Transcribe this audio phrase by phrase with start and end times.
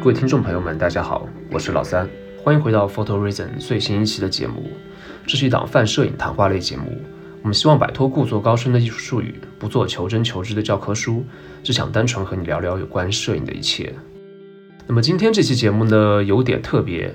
[0.00, 2.08] 各位听众朋友们，大家好，我是老三，
[2.42, 4.70] 欢迎回到 Photo Reason 最新一期的节目。
[5.26, 6.98] 这是一档泛摄影谈话类节目，
[7.42, 11.22] 我们希望摆脱故作高深的艺术术语，不做求真求知的教科书，
[11.62, 13.94] 只想单纯和你聊聊有关摄影的一切。
[14.86, 17.14] 那么今天这期节目呢，有点特别，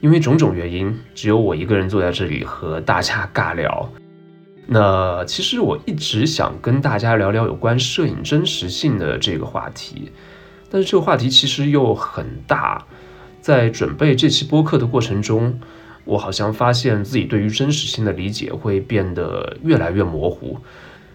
[0.00, 3.92] 因为种种原因，只有我一个人坐在这里和大家尬聊。
[4.68, 10.12] 那其实我一直想跟大家聊聊有关摄影真实性的这个话题。
[10.70, 12.86] 但是这个话题其实又很大，
[13.40, 15.58] 在准备这期播客的过程中，
[16.04, 20.58] 我好像发现自己对于真实性的理解会变得越来越模糊，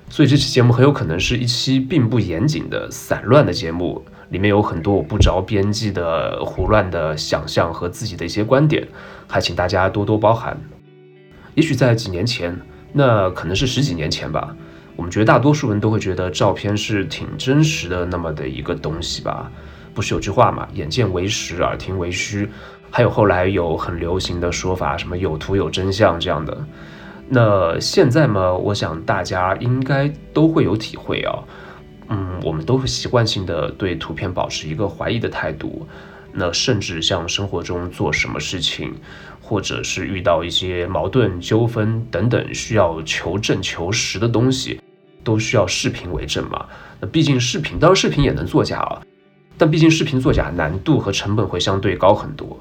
[0.10, 8.88] 所以这期节目很有可能是一期并不严谨的散乱的节目，里面有很多我不着边际的胡乱的想象和自己的一些观点，
[9.27, 10.60] 还请大家多多包涵。
[11.54, 12.60] 也许在几年前，
[12.91, 14.55] 那可能是十几年前吧。
[14.95, 19.52] 我们绝大多数人都会觉得照片是挺真实的那么的一个东西吧？
[19.94, 22.49] 不是有句话嘛，“眼见为实，耳听为虚”。
[22.91, 26.66] 还有后来有很流行的说法，什么“有图有真相”这样的。
[27.27, 31.40] 那现在嘛，我想大家应该都会有体会啊。
[32.10, 35.88] 嗯，我们都会习惯性的对图片保持一个怀疑的态度。
[36.38, 38.93] 那甚至像生活中做什么事情，
[39.41, 44.79] 或者是遇到一些矛盾纠纷等等需要求证求实的东西。
[45.26, 46.65] 都需要视频为证嘛？
[47.01, 49.01] 那毕竟视频，当然视频也能作假啊，
[49.57, 52.57] 但毕竟视频作假难度和成本会相对高很多。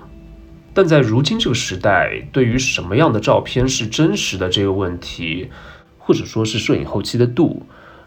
[0.73, 5.49] 但在如今这个时代，对于什么样的照片是真实的这个问题，
[5.99, 7.63] 或者说是摄影后期的度，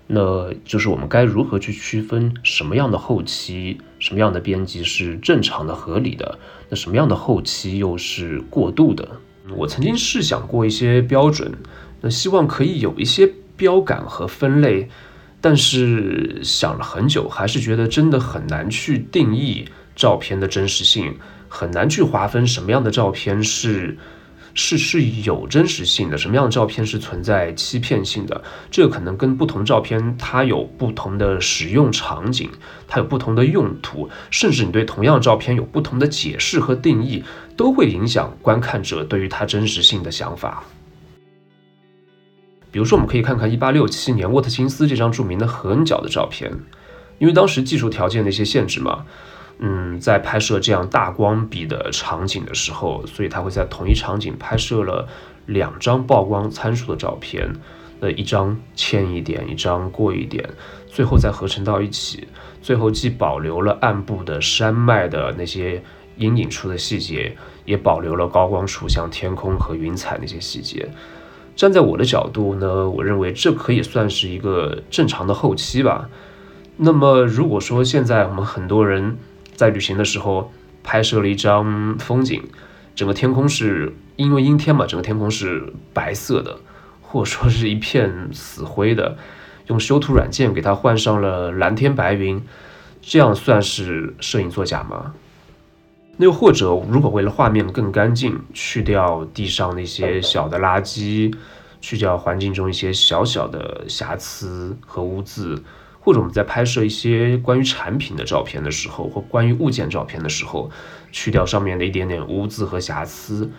[0.05, 9.07] 那就是我们该如何去区分什么样的后期、什么样的编辑是正常的、合理的，那什么样的后期又是过度的？
[9.55, 11.49] 我曾经试想过一些标准，
[12.01, 13.31] 那希望可以有一些。
[13.57, 14.87] 标杆和分类，
[15.41, 21.17] 但是想了很久，还是觉得真的很难去定义照片的真实性，
[21.49, 23.97] 很难去划分什么样的照片是
[24.53, 28.43] 是是有真实性的，什么样的照片是存在欺骗性的。
[28.71, 32.49] 这个可能跟不同照片它有不同的使用场景，
[32.87, 37.23] 它有不同的用途，甚至你对同样照片有不同的解释和定义，
[37.55, 40.63] 都会影响观看者对于它真实性的想法。
[42.71, 46.51] 比如说，我们可以看看一八六七年沃特金斯这张著名的横角的照片，
[47.17, 49.05] 因为当时技术条件的一些限制嘛，
[49.59, 55.07] 嗯，在拍摄这样大光比的场景的时候，所以他会在同一场景拍摄了
[55.45, 57.51] 两张曝光参数的照片，
[58.01, 60.47] 呃，一张欠一点，一张过一点，
[60.87, 62.27] 最后再合成到一起，
[62.61, 65.81] 最后既保留了暗部的山脉的那些
[66.17, 67.35] 阴影处的细节，
[67.65, 70.87] 也保留了高光处像天空和云彩那些细节。
[71.57, 76.07] 站在我的角度呢，我认为这可以算是一个正常的后期吧。
[76.77, 79.17] 那么，如果说现在我们很多人
[79.55, 80.53] 在旅行的时候
[80.83, 82.43] 拍摄了一张风景，
[82.93, 86.59] 整个天空是因为阴天嘛，整个天空是白色的，
[87.01, 89.17] 或者说是一片死灰的，
[89.65, 92.39] 用修图软件给它换上了蓝天白云，
[93.01, 95.15] 这样算是摄影作假吗？
[96.19, 101.31] 那又或者，如果为了画面更干净，去掉地上那些小的垃圾，
[101.79, 105.63] 去掉环境中一些小小的瑕疵和污渍，
[105.99, 110.71] 或者我们在拍摄一些关于产品的照片的时候，或关于物件照片的时候，
[111.11, 113.51] 去掉上面的一点点污渍和瑕疵，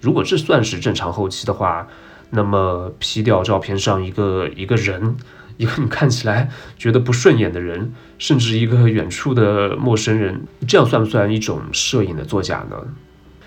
[0.00, 1.86] 如果这算是正常后期的话，
[2.30, 5.16] 那么 P 掉照片上一个一个人。
[5.60, 6.48] 一个你看起来
[6.78, 12.78] 觉得不顺眼的人，甚至一个远处的陌生人，这样算不算一种摄影的作假呢？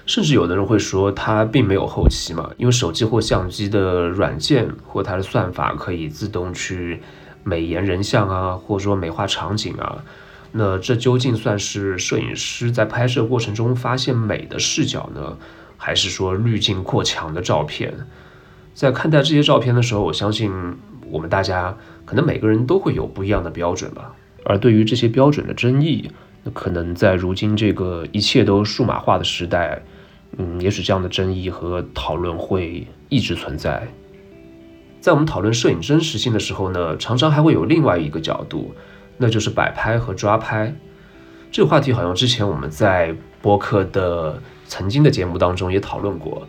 [0.05, 7.01] 甚至有的人会说，它并没有后期嘛，因为手机或相机的软件或它的算法可以自动去
[7.43, 10.03] 美颜人像啊，或者说美化场景啊。
[10.51, 15.35] 那这究竟算是摄影师在拍摄过程中发现美的视角呢，
[15.77, 17.91] 还是说滤镜过强的照片？
[18.75, 20.51] 在看待这些照片的时候，我相信
[21.13, 21.77] 我们大家。
[22.05, 24.13] 可能每个人都会有不一样的标准吧，
[24.43, 26.11] 而对于这些标准的争议，
[26.43, 29.81] 那可能在如今这个一切都数码化的时代，
[30.37, 33.87] 嗯，也许这样的争议和讨论会一直存在。
[34.99, 38.75] 在我们讨论摄影真实性的时候呢，常常还会有另外一个角度，
[39.17, 40.75] 那就是摆拍和抓拍。
[41.53, 46.45] 这个话题好像之前我们在播客的曾经的节目当中也讨论过。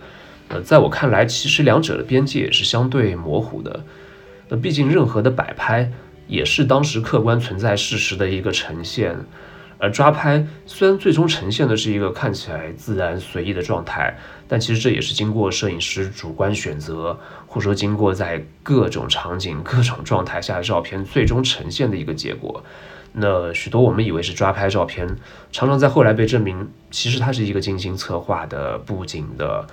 [0.48, 3.84] 呃，在我看来，其实两者的边界也是相对模糊的。
[4.56, 5.90] 毕竟，任何的摆拍
[6.26, 9.16] 也是当时客观存在事实的一个呈现，
[9.78, 14.16] 而抓拍虽然最终呈现的是一个看起来自然随意的状态，
[14.48, 22.64] 但其实这也是经过摄影师主观选择，或者说经过在各种场景、各种状态下的照片最终呈现的一个结果。
[23.16, 25.06] 那许多我们以为是抓拍照片，
[25.52, 29.64] 常常在后来被证明，其实它是一个精心策划的布景的，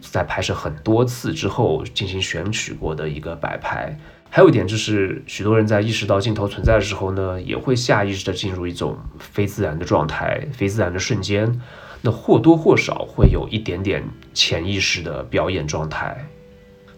[0.00, 3.96] 在拍摄很多次之后进行选取过的一个摆拍。
[4.30, 11.60] 还有一点就是，许多人在意识到镜头存在的时候呢，也会下意识的进入一种非自然的状态，非自然的瞬间，
[12.02, 14.04] 那或多或少会有一点点
[14.34, 16.28] 潜意识的表演状态。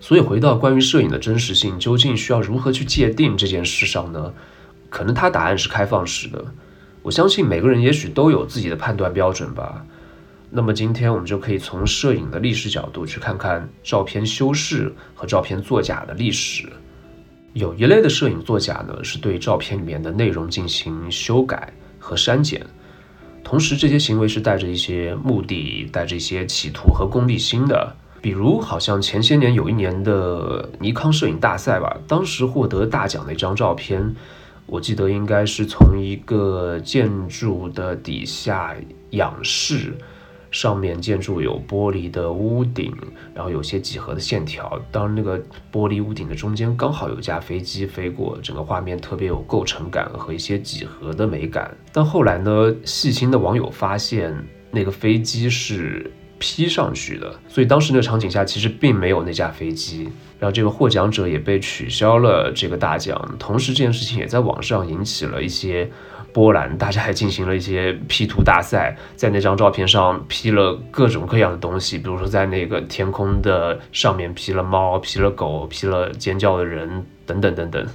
[0.00, 4.32] 所以回到关于摄影的真实性，究竟需要如何去界定这件事上呢？
[4.88, 6.44] 可能它答案是开放式的。
[7.02, 9.86] 我相信每个人也许都有自己的判断标准吧。
[10.50, 16.68] 那么今天我们就可以从摄影的历史角度去看看照片修饰和照片作假的历史。
[17.52, 22.64] 有一类的摄影作假呢，是对照片里面的内容进行修改和删减，
[23.42, 27.94] 同时这些行为是带着一些目的、带着一些企图和功利心的。
[28.22, 34.14] 比如，好像前些年有一年的尼康摄影大赛吧，当时获得大奖的一张照片，
[34.66, 38.76] 我记得应该是从一个建筑的底下
[39.10, 39.96] 仰视。
[40.50, 42.92] 上面建筑有玻璃的屋顶，
[43.34, 44.80] 然后有些几何的线条。
[44.90, 45.38] 当那个
[45.72, 51.76] 玻璃屋顶的中间刚好有架飞机飞过，整个画面特别有构成感和一些几何的美感。
[51.92, 54.36] 但后来呢，细心的网友发现
[54.70, 60.08] 那个飞机是 P 上去的，所以当时那个场景下其实并没有那架飞机。
[60.38, 65.88] 然后这个获奖者也被取消了这个大奖，同时这件事情也在网上引起了一些。
[66.32, 77.86] 波兰，大家还进行了一些 P 图大赛，在那张照片上 P 了各种各样的东西，比如说在那个天空的上面 P 了猫，P 了狗，P 了尖叫的人，等等等等。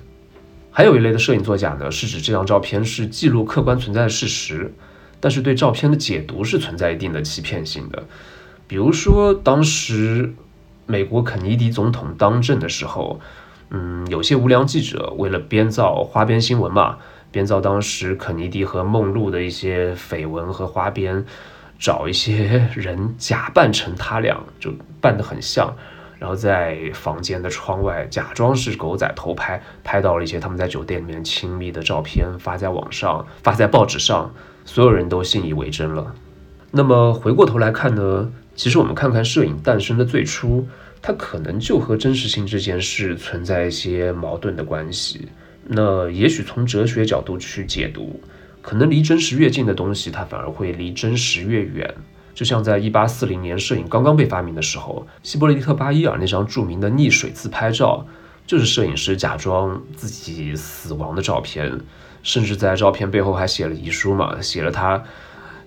[0.71, 4.73] 还有一类的摄影作假呢，是指这张照片是记录客观存在的事实，
[5.21, 8.03] 但是对照片的解读是存在一定的欺骗性的。
[8.67, 10.33] 比如说，当时
[10.85, 13.19] 美国肯尼迪总统当政的时候，
[13.69, 16.97] 嗯，有些无良记者为了编造花边新闻嘛。
[17.35, 21.25] 编造当时肯尼迪和梦露的一些绯闻和花边，
[21.77, 25.75] 找一些 人假扮成他俩，就扮得很像，
[26.17, 34.33] 然后在房间的窗外假装是狗仔偷拍，拍到了一些他们在酒店里面亲密的照片，发在网上，发在报纸上，
[34.63, 36.15] 所有人都信以为真了。
[36.71, 40.65] 那么回过头来看呢，其实我们看看摄影诞生的最初，
[41.01, 45.27] 它可能就和真实性这件事存在一些矛盾的关系。
[45.67, 48.21] 那也许从哲学角度去解读，
[48.62, 51.94] 可能离真实越近的东西，它反而会离真实越远。
[52.33, 58.06] 就像在一八四零年摄影刚刚被发明的时候，希伯利特·巴伊尔那张著名的溺水自拍照，
[58.45, 61.79] 就是摄影师假装自己死亡的照片，
[62.21, 65.03] 甚至在照片背后还写了遗书嘛，写了他。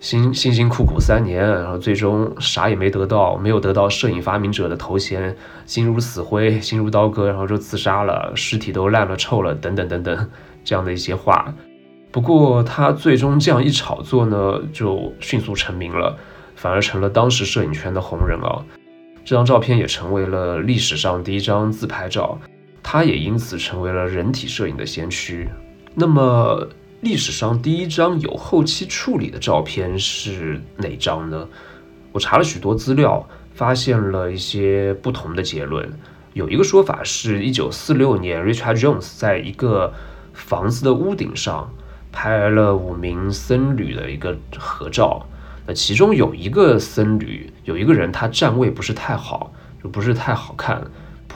[0.01, 5.37] 辛辛辛苦苦三年，然后最终啥也没得到，没有得到摄影发明者的头衔，
[5.67, 10.31] 心如死灰，心如刀割，然后就自杀了，尸体都烂了臭了，等等等等，
[10.65, 11.53] 这样的一些话。
[12.13, 16.17] 不过他最终这样一炒作呢，就迅速成名了，
[16.55, 18.65] 反而成了当时摄影圈的红人啊。
[19.25, 22.39] 这张照片也成为了历史上第一张自拍照，
[22.85, 25.49] 他也因此成为了人体摄影的先驱。
[25.95, 26.69] 那么。
[27.01, 31.49] 历史上第一张有后期处理的照片是哪张呢？
[32.11, 33.25] 我查了许多资料，
[33.55, 35.89] 发现了一些不同的结论。
[36.33, 39.95] 有一个说法是，一九四六年，Richard Jones 在一个
[40.33, 41.73] 房子的屋顶上
[42.11, 45.25] 拍了五名僧侣的一个合照。
[45.69, 50.83] 那其中有一个僧侣，有一个人他站位不是太好，就不是太好看。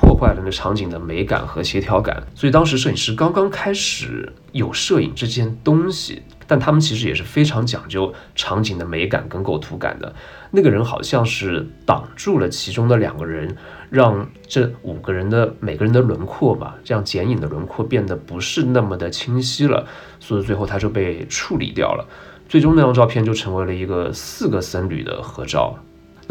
[0.03, 10.13] 破坏了那场景的美感和协调感，所以当时摄影师刚刚开始有摄影这件东西，但他们其实也是非常讲究场景的美感跟构图感的。
[10.51, 13.57] 那个人好像是挡住了其中的两个人，
[13.91, 19.87] 让这五个人的每个人的轮廓吧，这样剪影的轮廓变得不是那么的清晰了，
[20.19, 22.05] 所以最后他就被处理掉了。
[22.49, 25.79] 最终那张照片就成为了一个四个僧侣的合照。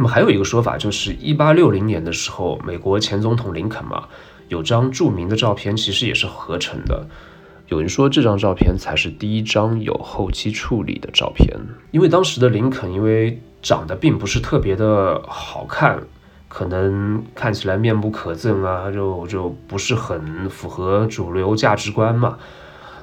[0.01, 4.05] 那么还有一个说法，就是一八六零年的时候，美国前总统林肯嘛，
[4.47, 7.05] 有张著名的照片，其实也是合成的。
[7.67, 11.55] 有人说这张照片才是第一张有后期处理的照片，
[11.91, 16.01] 因为当时的林肯因为长得并不是特别的好看，
[16.47, 22.39] 可能看起来面目可憎啊，就就不是很符合主流价值观嘛。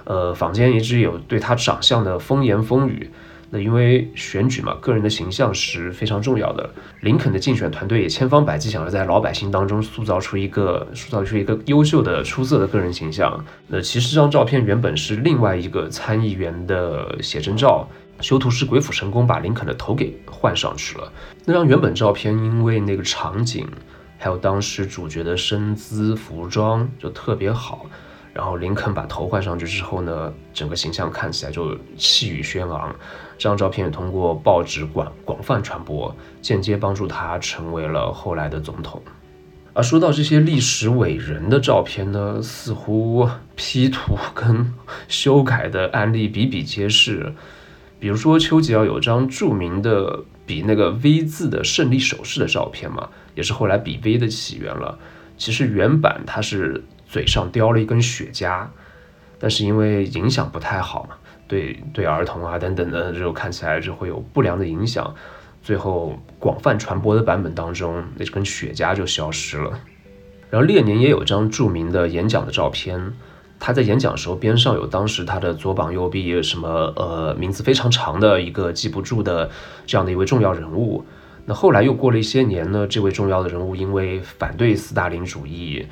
[0.02, 3.09] 呃，坊间一直有对他长相的风言风语。
[3.50, 6.69] 那因为选举嘛，个人的形象是非常重要的。
[7.00, 13.43] 林肯的竞选团队也千方百计想要在老百姓当中塑造出一个塑造出一个优秀的、出色的个人形象。
[13.67, 17.88] 那其实这张照片原本是另外一个参议员的写真照，
[18.21, 21.11] 修图师鬼斧神工把林肯的头给换上去了。
[21.47, 23.67] 那张原本照片因为那个场景，
[24.19, 27.87] 还有当时主角的身姿、服装就特别好。
[28.35, 32.95] 然后林肯把头换上去之后呢，整个形象看起来就气宇轩昂。
[33.38, 39.00] 这张照片也通过报纸广广泛传播，间接帮助他成为了后来的总统。
[39.73, 44.75] 而说到这些历史伟人的照片呢，似乎 P 图跟
[45.07, 47.33] 修改的案例比比皆是。
[48.00, 54.99] 比如说丘吉尔有张著名的比那个 V 字的胜利手势的照片嘛，也是后来比 V 的起源了。
[55.37, 58.66] 其实原版它是嘴上叼了一根雪茄，
[59.38, 61.16] 但是因为影响不太好嘛，
[61.49, 65.12] 对对儿童啊等等的这种看起来就会有不良的影响，
[65.62, 69.81] 最后广泛传播的版本当中，那根雪茄就消失了。
[70.50, 73.12] 然后列宁也有张著名的演讲的照片。
[73.61, 79.50] 他在演讲的时候，边上有当时他的左膀右臂，什么呃名字非常长的一个记不住的
[79.85, 81.05] 这样的一位重要人物。
[81.45, 85.85] 那后来又过了一些年呢，这位重要的人物因为反对斯大林主义，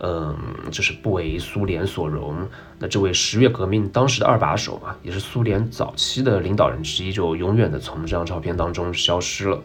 [0.00, 0.36] 嗯，
[0.70, 2.48] 就是不为苏联所容。
[2.78, 9.60] 那这位十月革命当时的二把手嘛，也是苏联早期的领导人之一，就永远的从这张照片当中消失了。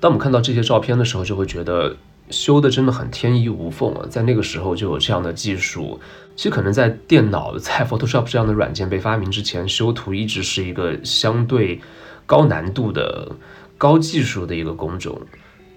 [0.00, 1.96] 当我们看到这些照片的时候，就会觉得。
[2.30, 5.98] 修的真的很天衣无缝啊，在那个时候就有这样的技术。
[6.36, 11.80] 其实可能在电脑在 Photoshop 这样的软件被发明之前，修图一直是一个相对
[12.26, 13.32] 高难度的
[13.76, 15.20] 高技术的一个工种。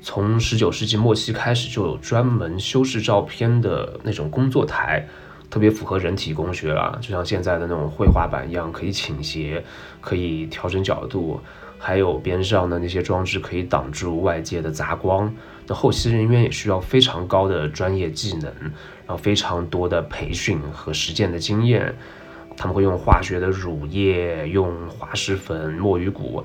[0.03, 5.07] 从十九世纪末期开始，就有专门修饰照片的那种工作台，
[5.49, 9.63] 特别符合人体工学了，就像现在的那种绘画板一样，可以倾斜，
[10.01, 11.39] 可以调整角度，
[11.79, 15.33] 还有边上的那些装置可以挡住外界的杂光。
[15.67, 18.53] 那后期人员也需要非常高的专业技能，
[19.07, 21.95] 然后非常多的培训和实践的经验。
[22.57, 26.43] 他们会用化学的乳液、用滑石粉、墨鱼骨，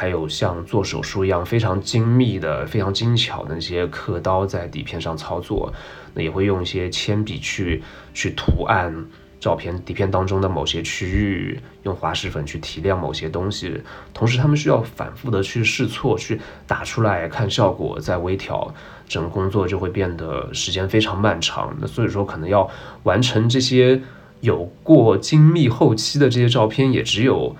[0.00, 5.70] 还有像做手术一样非常精密的、非常精巧的那些刻刀在底片上操作。
[6.14, 7.82] 那也会用一些铅笔去
[8.14, 9.04] 去图案。
[9.38, 18.74] 照片底片当中的某些区域，用滑石粉去提亮某些东西，同时他们需要反复的去试错，去打出来看效果，再微调，
[19.08, 21.74] 整个工作就会变得时间非常漫长。
[21.80, 22.70] 那所以说，可能要
[23.04, 24.02] 完成这些
[24.40, 27.56] 有过精密后期的这些照片，也只有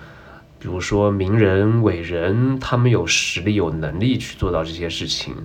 [0.61, 5.35] 比如说名人伟人，他们有实力有能力去做到这些事情。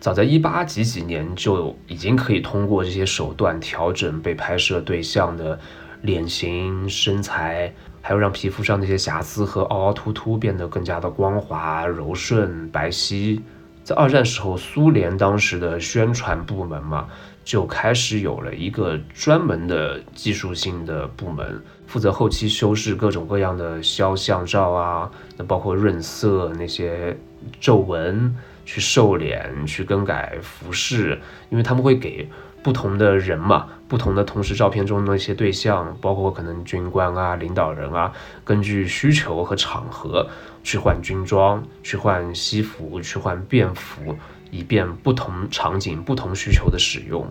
[0.00, 5.60] 早在一八几几年就已经可以通过这些手段调整被拍摄对象的
[6.00, 7.70] 脸型、身材，
[8.00, 13.38] 还有让皮肤上那些瑕疵和凹凹凸凸变得更加的光滑、柔顺、白皙。
[13.84, 17.08] 在二战时候，苏联当时的宣传部门嘛，
[17.46, 27.16] 就开始有了一个专门的技术性的部门，负责后期修饰各种各样的肖像照啊，那包括润色那些
[27.58, 28.36] 皱纹。
[28.68, 32.28] 去瘦脸，去更改服饰，因为他们会给
[32.64, 38.12] 不同的人嘛，不同的同时照片中的一些对象，包括可能军官啊、领导人啊，
[38.44, 40.28] 根据需求和场合
[40.64, 44.16] 去换军装，去换西服，去换便服，
[44.50, 47.26] 以便不同场景、不同需求的使用。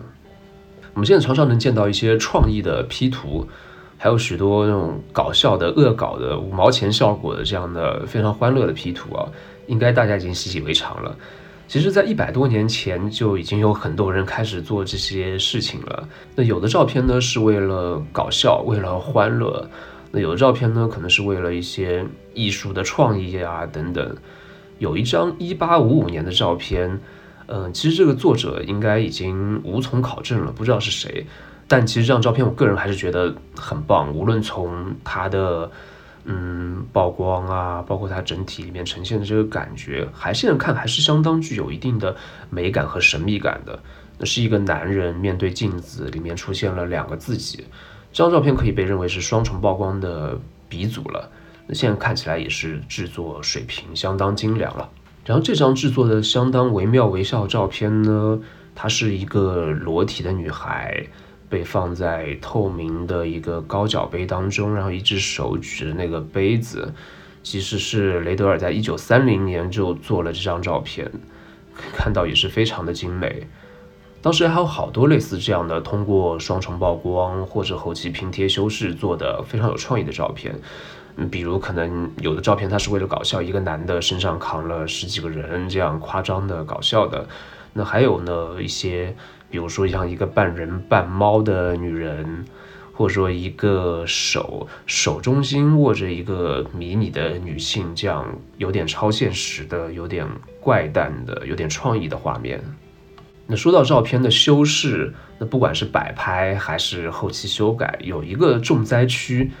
[0.94, 3.46] 我们现在常常能见到一些创意的 P 图，
[3.98, 9.28] 还有许多那种搞笑的、恶搞的、五毛钱效果的这样的非常欢乐的 P 图啊。
[9.66, 11.16] 应该大家已经习以为常了。
[11.68, 16.08] 其实，在一百多年前就已经有很多人开始做这些事情了。
[16.36, 19.68] 那有的照片呢是为了搞笑，为了欢乐；
[20.12, 24.16] 那有的照片呢可能是为了一些艺术的创意啊等等。
[24.78, 27.00] 有一张一八五五年的照片，
[27.46, 31.26] 嗯，其实这个作者应该已经无从考证了，不知道是谁。
[31.68, 35.70] 但其实这张照片，我个人还是觉得很棒，无论从他的。
[36.28, 42.16] 嗯，曝光啊，包括它整体里面呈现的这个感觉，还现在看还是相当具有一定的
[42.50, 43.78] 美感和神秘感的。
[44.18, 47.64] 那是一个男人面对镜子，里面出现了两个自己。
[48.12, 50.36] 这张照片可以被认为是双重曝光的
[50.68, 51.30] 鼻祖了。
[51.72, 54.88] 现在看起来也是制作水平相当精良了。
[55.24, 58.40] 然后这张制作的相当惟妙惟肖的照片呢，
[58.74, 61.06] 它是一个裸体的女孩。
[61.48, 66.92] 被放在透明的一个高脚杯当中，然后一只手举着那个杯子，
[67.44, 71.08] 其实是雷德尔在一九三零年就做了这张照片，
[71.94, 73.46] 看到也是非常的精美。
[74.20, 80.52] 当时还有好多类似这样的，通过双重曝光或者后期拼贴修饰做的非常有创意的照片。
[81.30, 87.28] 比如可能有的照片它是为了搞笑，一个男的身上扛了十几个人，这样夸张的搞笑的。
[87.72, 89.14] 那还有呢一些。
[89.48, 92.44] 比如说像一个半人半猫的女人，
[92.92, 98.26] 或者说一个手手中心握着一个迷你的女性，这样
[98.58, 100.26] 有点超现实的、有点
[100.60, 102.60] 怪诞的、有点创意的画面。
[103.46, 109.52] 那说到照片的修饰，那不管是摆拍还是后期修改，有一个重灾区，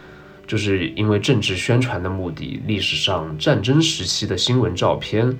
[0.46, 5.36] 就是因为政治宣传的目的，历史上战争时期的新闻照片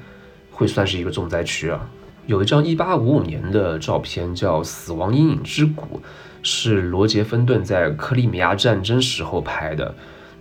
[0.50, 1.88] 会算是一个重灾区啊。
[2.26, 6.00] 有一张1855年的照片叫《死亡阴影之谷》，
[6.42, 9.94] 是罗杰·芬顿在克里米亚战争时候拍的。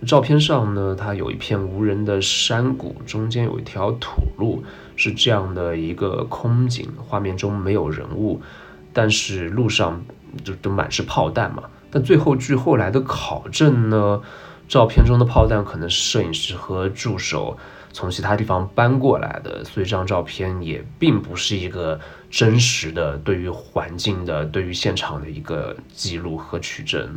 [0.04, 4.64] 照片上呢，它有一片无人的山谷，中间有一条土路，
[4.96, 6.86] 是这样的一个空景。
[7.06, 8.42] 画面中没有人物，
[8.92, 10.04] 但是路上
[10.44, 11.62] 就都满是炮弹嘛。
[11.90, 14.20] 但最后据后来的考证呢，
[14.68, 17.56] 照片中的炮弹可能是摄影师和助手
[17.92, 21.98] 从其他地方搬过来的，所以这张照片也并不是一个
[22.30, 27.08] 真实的对于环境的、对于现场的一个记录和取证。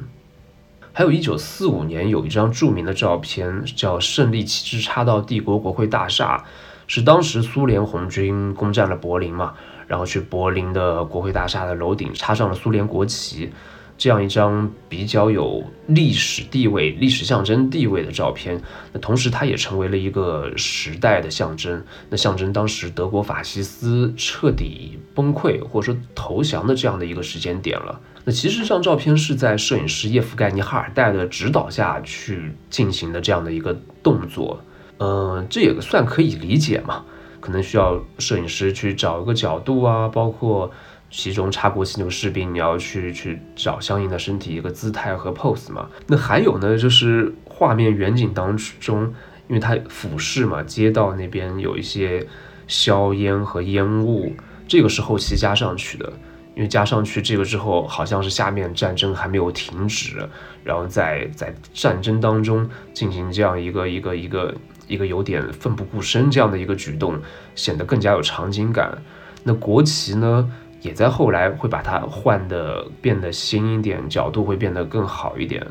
[0.94, 6.44] 还有一九四五年有一张著名的照片，叫“胜利旗帜插到帝国国会大厦”，
[6.88, 9.54] 是当时苏联红军攻占了柏林嘛，
[9.88, 13.52] 然后去柏林的国会大厦的楼顶插上了苏联国旗，
[14.00, 18.60] 这样一张比较有历史地位、历史象征地位的照片。
[18.94, 28.00] 那同时，它也成为了一个时代的象征，那象征当时德国法西斯彻底崩溃或者说投降的这样的一个时间点了。
[28.24, 34.62] 那其实这张照片是在摄影师叶夫盖尼·哈尔代的指导下去进行的这样的一个动作，
[35.00, 37.04] 嗯，这也算可以理解嘛。
[37.42, 40.70] 可能需要摄影师去找一个角度啊，包括
[41.10, 45.90] 其中插国旗那个士兵，你要去去找相应的身体一个姿态和 pose 嘛。
[46.08, 49.14] 那还有呢，就是画面远景当中，
[49.48, 52.26] 因为它俯视嘛，街道那边有一些
[52.68, 54.34] 硝烟和烟雾，
[54.68, 56.12] 这个是后期加上去的。
[56.56, 60.28] 因为加上去这个之后，好像是下面战争还没有停止，
[60.62, 64.54] 然后在在战争当中进行这样一个一个一个
[64.86, 67.18] 一个有点奋不顾身这样的一个举动，
[67.56, 68.98] 显得更加有场景感。
[69.46, 75.66] 那国旗呢，也在后来会把它换的变得新一点，角度会变得更好一点。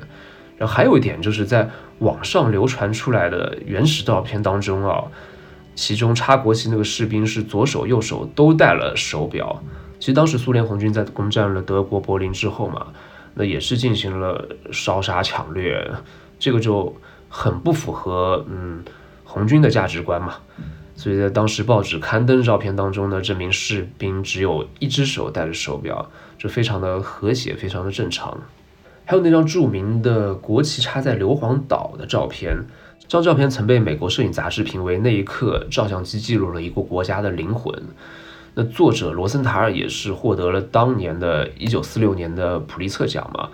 [0.57, 5.05] 然后还有一点就是在网上流传出来的原始照片当中啊，
[5.75, 9.63] 其中插国旗那个士兵是左手右手都戴了手表。
[10.01, 12.89] 其实当时苏联红军在攻占了德国柏林之后嘛，
[13.35, 15.91] 那也是进行了烧杀抢掠，
[16.39, 16.95] 这个就
[17.29, 18.85] 很不符合嗯
[19.25, 20.35] 红军的价值观嘛。
[20.99, 28.37] 所以在当时报纸刊登照片当中呢，这名士兵只有一只手戴着手表，这非常的和谐，非常的正常。
[29.05, 32.59] 还有那张著名的国旗插在硫磺岛的照片，
[32.99, 37.73] 这张照片曾被美国摄影杂志评为那一刻照相机记录了一个国家的灵魂。
[38.55, 43.49] 那作者罗森塔尔也是获得了当年的一九四六年的普利策奖嘛，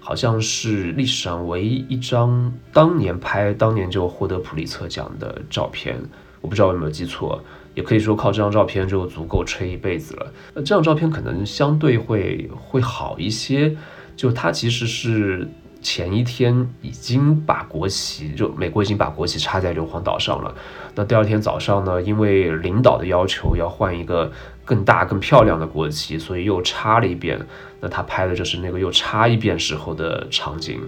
[0.00, 5.98] 好像是历史上唯一一张当年拍、当年就获得普利策奖的照片。
[6.40, 7.42] 我不知道有没有记错，
[7.74, 10.32] 也可以说靠这张照片就足够吹一辈子了。
[10.54, 13.76] 那这张照片可能相对会会好一些，
[14.16, 15.48] 就它其实是。
[15.82, 20.54] 前一天已经把国旗，就美国已经把国旗插在硫磺岛上了。
[20.94, 24.30] 那第二天早上呢，因为领导的要求要换一个
[24.62, 27.40] 更大、更漂亮的国旗，所以又插了一遍。
[27.80, 30.82] 那他拍的就是那个又插一遍时候的场景。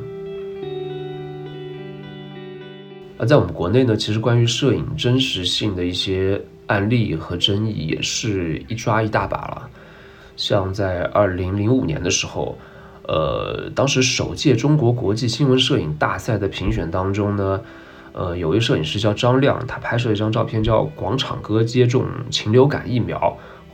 [3.22, 9.70] 而在我们国内呢，其实关于摄影真实性的一些案例和争议也是一抓一大把了。
[10.36, 12.58] 像在二零零五年的时候。
[13.08, 17.60] 呃，当时首届中国国际新闻摄影大赛的评选当中呢，
[18.12, 23.18] 呃，有一位摄影师叫张亮，他拍摄一张照片叫《广场歌接种禽流感疫苗》，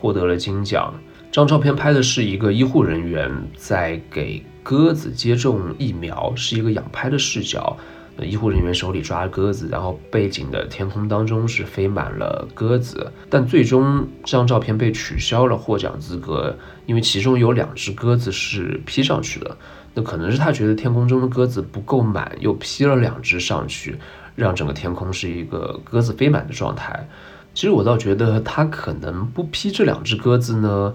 [0.00, 0.94] 获得了金奖。
[1.30, 7.76] 这张照片拍的是一个医护人员在给鸽子接种疫苗，是一个仰拍的视角。
[8.24, 19.56] 医护人员手里抓着鸽子，然后背景的天空当中是飞满了鸽子，但最终这张照片被取消了获奖资格，因为其中有两只鸽子是 P 上去的。
[19.94, 23.96] 那可能是他觉得天空中的鸽子不够满，又 P 了两只上去，
[24.36, 27.08] 让整个天空是一个鸽子飞满的状态。
[27.54, 30.94] 其实我倒觉得他可能不 P 这两只鸽子呢，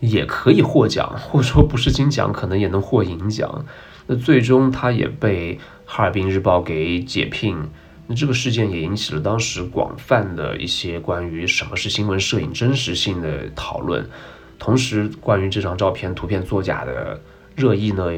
[0.00, 3.64] 也可以获奖，或者说不是金奖，可能也能获银奖。
[4.06, 5.58] 那最终他也被。
[5.84, 7.56] 哈尔滨日报给解聘，
[8.06, 14.08] 那这个事件也引起了当时广泛的一些关于什么是新闻摄影真实性的讨论，
[14.58, 17.20] 同时关于这张照片图片作假的
[17.54, 18.10] 热议呢，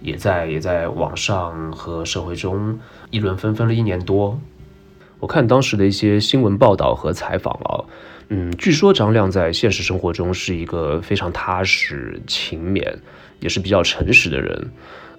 [0.00, 2.78] 也在也在网上和社会中
[3.10, 4.38] 议论纷纷了一年多。
[5.20, 7.84] 我看当时的一些新闻报道和采访啊，
[8.28, 12.94] 嗯，据说张亮在现实生活中是一个非常踏实、勤勉，
[13.40, 14.70] 也是比较诚实的人。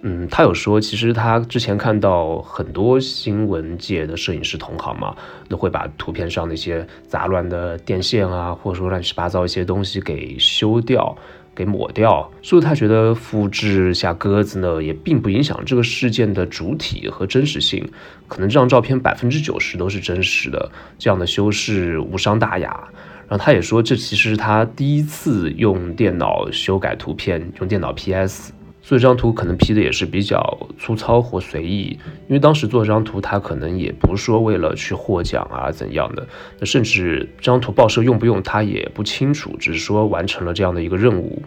[0.02, 5.16] 嗯，他有说，其实他之前看到很多新闻界的摄影师同行嘛，
[5.50, 11.18] 都会把图片上那些杂乱的电线啊，或者说乱七八糟一些东西给修掉，
[11.56, 12.30] 给抹掉。
[12.44, 17.84] 所以他觉得复制下鸽子呢，也并不影响这个事件的主体和真实性。
[18.28, 22.88] 可能这张照片百分之九十都是真实的，这样的修饰无伤大雅。
[23.28, 28.52] 然后他也说，这其实是他第一次用电脑修改图片，用电脑 PS。
[28.88, 36.28] 所以这张图可能 P 的也是比较粗糙或随意，因为当时做这张图，他可能也不是说为了去获奖啊怎样的，
[36.60, 41.42] 那甚至这张图报社用不用他也不清楚，只是说完成了这样的一个任务。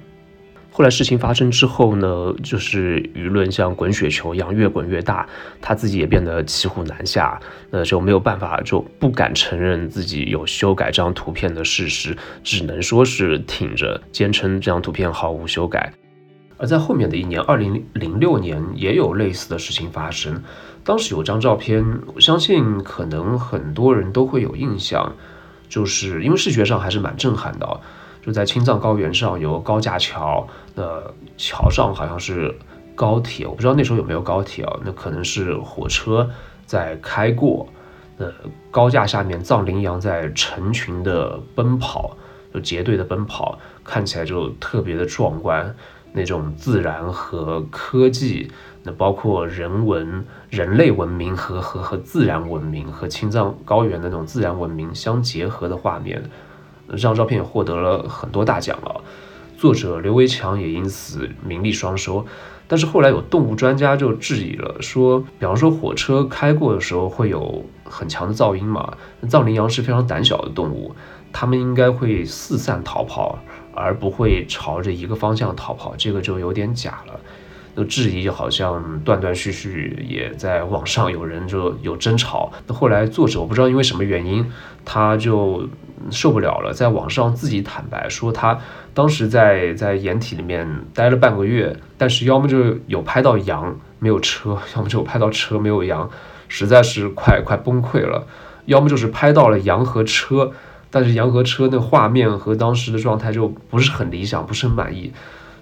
[0.72, 5.24] 后来事情发生之后呢，就是舆论像滚雪球一样越滚越大，
[5.60, 15.92] 他自己也变得骑虎难下，那就没有办法，就不敢承认自己有修改这张图片的事实，只能说是挺着，坚称这张图片毫无修改。
[16.58, 20.42] 而在后面的一年，二零零六年也有类似的事情发生。
[20.84, 25.14] 当时有张照片，我相信可能很多人都会有印象，
[25.68, 27.80] 就是因为视觉上还是蛮震撼的。
[28.20, 31.00] 就在青藏高原上有高架桥，那
[31.36, 32.54] 桥上好像是
[32.94, 34.80] 高铁，我不知道那时候有没有高铁啊？
[34.84, 36.28] 那可能是火车
[36.66, 37.68] 在开过。
[38.16, 38.26] 那
[38.72, 42.16] 高架下面藏羚羊在成群的奔跑，
[42.52, 45.72] 就结队的奔跑，看起来就特别的壮观。
[46.12, 48.50] 那种自然和科技，
[48.82, 56.22] 那包括人文、人类文明和和和自然文明和青藏高原的那种自然文明相结合的画面，
[56.90, 59.00] 这张照片也获得了很多大奖了。
[59.56, 62.24] 作者刘维强也因此名利双收。
[62.70, 68.92] 但是后来有动物专家就质疑了，说，比方说火车开过的时候会有很强的噪音嘛？
[69.26, 70.94] 藏羚羊是非常胆小的动物，
[71.32, 73.38] 它们应该会四散逃跑。
[73.78, 77.18] 而不会朝着一个方向逃跑，这个就有点假了。
[77.74, 82.52] 那质疑就好像断断续续，也在网上有人就有争吵。
[82.66, 84.44] 那后来作者我不知道因为什么原因，
[84.84, 85.68] 他就
[86.10, 88.58] 受不了了，在网上自己坦白说，他
[88.92, 96.10] 当时在在掩体里面待了半个月，但是要么就有拍到羊没有车， 要么就拍到车没有羊，
[96.48, 98.26] 实在是快快崩溃了；
[98.64, 100.52] 要么就是拍到了羊和车。
[100.90, 105.12] 但是洋河车那画面和当时的状态就不是很理想，不是很满意。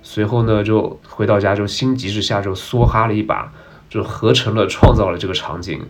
[0.03, 3.53] 随后呢，就回到家就心急之下就梭哈了一把，
[3.91, 5.81] 就合成了创造了这个场景。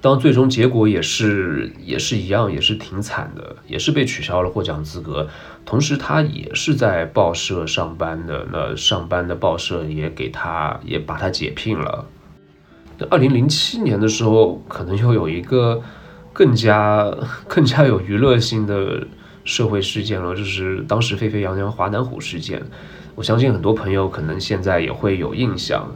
[0.00, 5.28] 当最终结果也是也是一样，也是挺惨的，也是被取消了获奖资格。
[5.66, 12.06] 同时他也是在报社上班的，那上班的报社也给他也把他解聘了。
[12.96, 15.82] 那二零零七年的时候，可能又有一个。
[16.36, 17.10] 更加
[17.48, 19.06] 更加有娱乐性的
[19.42, 22.62] 社会事件了，就是当时沸沸扬扬华南虎事件。
[23.14, 25.90] 我相信很多朋友可能现在也会有印象，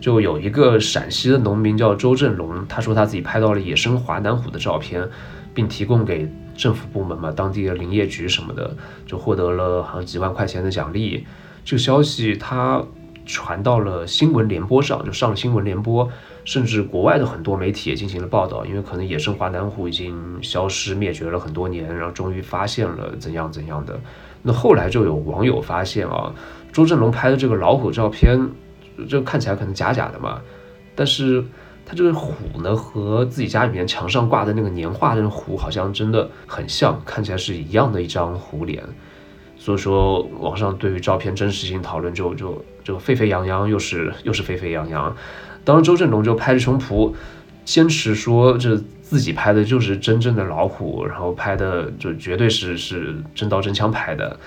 [0.00, 5.08] 就有一个陕西的农民叫周振龙，他说他自己拍到了野生华南虎的照片，
[5.54, 11.24] 并提供给政府部门嘛，当地的林业局什么的，就获得了好像几万块钱的奖励。
[11.64, 12.82] 这个消息他
[13.24, 16.10] 传到了新闻联播上，就上了新闻联播。
[16.48, 24.00] 甚至国外的很多媒体也进行了报道，因为可能野生华南虎已经消失灭绝了很多年，然后终于发现了怎样怎样的。
[24.40, 26.32] 那后来就有网友发现啊，
[26.72, 28.40] 周振龙拍的这个老虎照片，
[29.06, 30.40] 这看起来可能假假的嘛，
[30.94, 31.44] 但是
[31.84, 38.82] 他这个虎呢和自己家里面墙上挂的那个年画的虎好像真的很像，看起来是一样的一张虎脸。
[39.58, 45.14] 所以说网上对于照片真实性讨论就就就沸沸扬扬，又是又是沸沸扬扬。
[45.64, 47.12] 当时周振龙就拍着胸脯，
[47.64, 54.38] 坚持说这自己拍的就是真正的老虎，然后拍的就绝对是是真刀真枪拍的。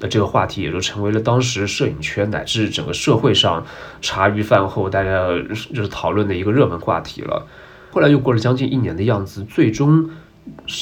[0.00, 3.66] 那这个话题也就成为了当时摄影圈乃至整个社会上
[4.00, 5.26] 茶余饭后大家
[5.74, 7.46] 就是讨论的一个热门话题了。
[7.90, 10.08] 后来又过了将近一年的样子，最终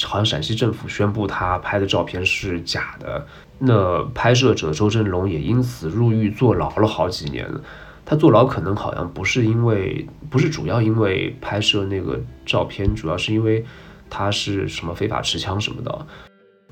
[0.04, 3.26] 好像陕西政府宣布他拍的照片是假的，
[3.58, 7.48] 那拍摄者周振龙也因此入狱坐牢了好几年。
[8.06, 13.64] 他坐牢可能好像不是因为，不是主要因为拍摄那个照片，主要是因为
[14.08, 16.06] 他是什么非法持枪什么的。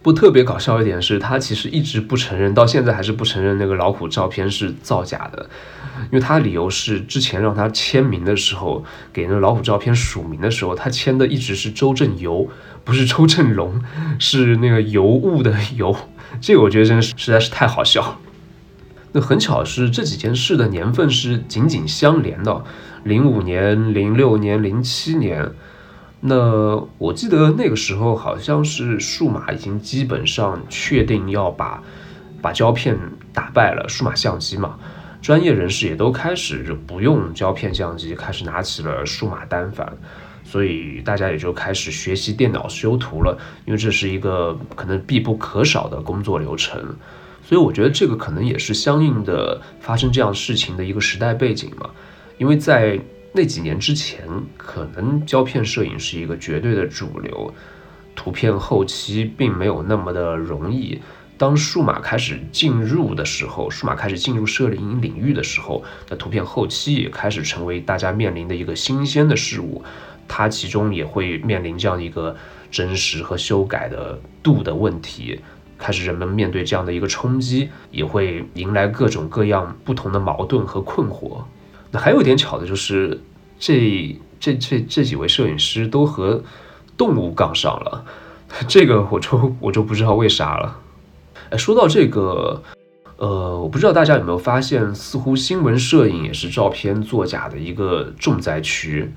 [0.01, 5.49] 不特别搞笑一点是，他其实一直不承认，到现在还是不承认那个老虎照片是造假的，
[6.05, 12.47] 因为他理由是之前让他签名的时候，给那老虎照片署名的时候，他签的一直是周正游，
[12.85, 13.83] 不是周正龙，
[14.19, 15.97] 是那个尤物的尤。
[16.39, 18.21] 这个我觉得真的是实在是太好笑。
[19.17, 22.65] 那很巧是这几件事的年份是紧紧相连的，
[23.05, 25.53] 零五年、零六年、零七年。
[26.19, 31.81] 那我记得那个时候好像是数码已经基本上确定要把
[32.43, 32.99] 把胶片
[33.33, 34.77] 打败了，数码相机嘛，
[35.23, 39.93] 专业人士也都开始就不用胶片相机，开始拿起了数码单反，
[40.43, 46.97] 所以大家也就开始学习电脑修图了，因为这是一个可能必不可少的工作流程。
[47.47, 51.91] 所以我觉得这个可能也是相应的发生这样事情的一个时代背景嘛，
[52.39, 52.99] 因为在
[53.33, 54.27] 那几年之前，
[54.57, 57.53] 可能胶片摄影是一个绝对的主流，
[58.15, 61.01] 图片后期并没有那么的容易。
[61.37, 69.83] 当数码开始进入的时候，数码开始进入摄影领域的时候，那图片后期也开始成为大家面临的一个新鲜的事物，
[70.29, 72.37] 它其中也会面临这样一个
[72.71, 75.41] 真实和修改的度的问题，
[75.85, 81.43] 开始人们面对这样的一个冲击，也会迎来各种各样不同的矛盾和困惑。
[81.91, 83.21] 那还有一点巧的就是，
[83.59, 86.43] 这这这这几位摄影师都和
[86.97, 88.03] 动物杠上了，
[88.67, 90.81] 这个我就我就不知道为啥了。
[91.51, 92.63] 哎，说到这个，
[93.19, 99.13] 呃，我不知道大家有没有发现，似乎新闻摄影也是照片作假的一个重灾区。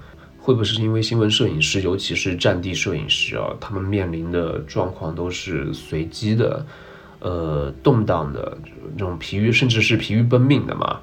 [0.48, 6.66] 会不会是因为新闻摄影师，尤其是战地摄影师啊，他们面临的状况都是随机的，
[7.20, 8.58] 呃，动荡的，
[8.98, 11.02] 这种疲于甚至是疲于奔命的嘛？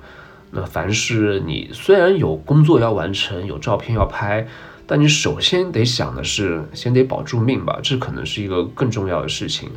[0.51, 4.49] 那凡是你虽然有工作要完成，有照片要拍，
[4.87, 9.69] 但你首先得想的是，先得保住命吧，这可能是一个更重要的事情。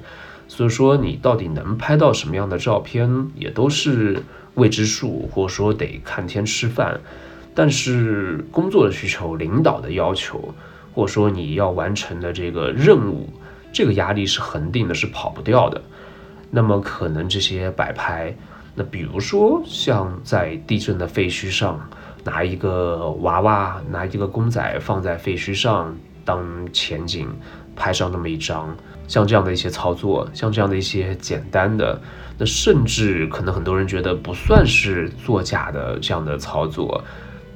[0.48, 7.02] 所以说，你到底能拍到什么样的照片，也都是未知数，或者说得看天吃饭。
[7.58, 10.54] 但是工作的需求、领导的要求，
[10.94, 13.28] 或者说你要完成的这个任务，
[13.74, 15.82] 这个压力是恒定的，是跑不掉的。
[16.52, 18.32] 那么可能这些摆拍，
[18.76, 21.90] 那比如说像在地震的废墟上，
[22.24, 27.28] 拿一个娃娃，拿一个公仔放在废墟上当前景，
[27.76, 28.70] 拍上那么一张。
[29.08, 32.00] 像这样的一些操作，像这样的一些简单的，
[32.38, 37.04] 那甚至可能很多人觉得不算是作假的这样的操作，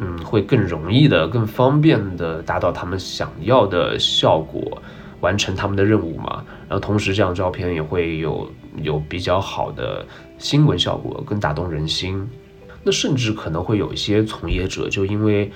[0.03, 4.81] 嗯，会更容易的、更方便的达到他们想要的效果，
[5.19, 6.43] 完成他们的任务嘛。
[6.67, 10.03] 然后同时，这样照片也会有有比较好的
[10.39, 12.27] 新闻效果，更打动人心。
[12.83, 15.51] 那甚至可能会有一些从业者，就因为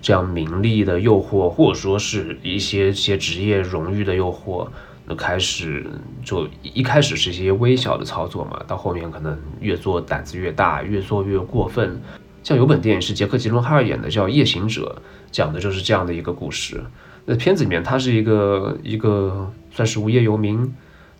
[0.00, 4.68] 这样名利的诱惑，或者说是一些些职业荣誉的诱惑。
[5.04, 5.84] 那开始
[6.24, 12.00] 就一开始是一些微小的操作嘛，到后面可能越做胆子越大，越做越过分。
[12.42, 16.82] 像有本电影是杰克·吉伦哈尔演的，叫《夜行者》，讲的就是这样的一个故事。
[17.24, 20.74] 那片子里面他是一个一个算是无业游民，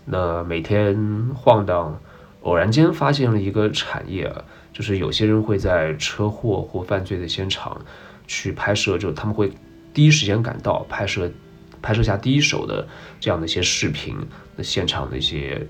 [0.04, 2.00] 那每天晃荡，
[2.42, 4.32] 偶然间发现了一个产业，
[4.72, 7.80] 就是有些人会在车祸或犯罪的现场
[8.26, 9.52] 去拍摄，就他们会
[9.94, 11.30] 第一时间赶到拍摄。
[11.80, 12.86] 拍摄下第一手的
[13.18, 14.16] 这样的一些视频，
[14.54, 15.66] 那现场的一些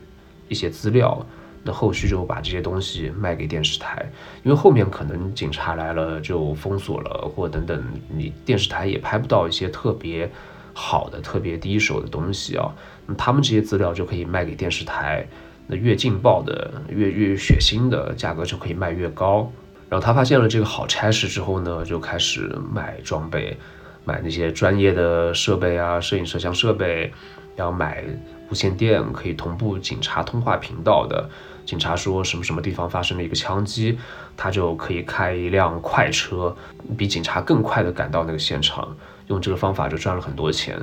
[0.47, 1.25] 一些资料，
[1.63, 4.05] 那后续就把这些东西卖给电视台，
[4.43, 10.31] 因为后面可能警察来了就封锁了，或等等，你电视台也拍不到一些特别
[10.75, 12.73] 好的、特别第一手的东西啊。
[13.07, 15.27] 那他们这些资料就可以卖给电视台，
[15.67, 19.51] 那越劲爆的、越越血腥的价格就可以卖越高。
[19.89, 23.57] 然后他发现了这个好差事之后呢，就开始买装备。
[24.05, 27.13] 买那些专业的设备啊，摄影摄像设备，
[27.55, 28.03] 要买
[28.51, 31.31] 无线电可以同步警察通话频道的。
[31.73, 33.99] 警察说什么什么地方发生了一个枪击，
[34.37, 36.55] 他就可以开一辆快车，
[36.99, 38.95] 比警察更快的赶到那个现场，
[39.29, 40.79] 用这个方法就赚了很多钱。